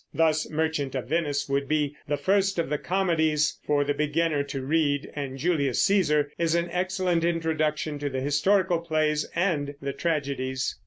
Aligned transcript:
Thus 0.15 0.49
Merchant 0.49 0.95
of 0.95 1.09
Venice 1.09 1.47
would 1.47 1.67
be 1.67 1.95
the 2.07 2.17
first 2.17 2.57
of 2.57 2.69
the 2.71 2.79
comedies 2.79 3.59
for 3.67 3.83
the 3.83 3.93
beginner 3.93 4.41
to 4.45 4.63
read, 4.63 5.11
and 5.15 5.37
Julius 5.37 5.87
Cæsar 5.87 6.25
is 6.39 6.55
an 6.55 6.69
excellent 6.71 7.23
introduction 7.23 7.99
to 7.99 8.09
the 8.09 8.19
historical 8.19 8.79
plays 8.79 9.29
and 9.35 9.75
the 9.79 9.93
tragedies. 9.93 10.75